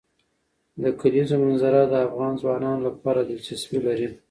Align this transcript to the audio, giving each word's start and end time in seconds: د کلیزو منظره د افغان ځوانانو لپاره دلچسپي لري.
د 0.83 0.83
کلیزو 0.99 1.35
منظره 1.43 1.81
د 1.87 1.93
افغان 2.07 2.33
ځوانانو 2.41 2.81
لپاره 2.87 3.19
دلچسپي 3.29 3.79
لري. 3.87 4.07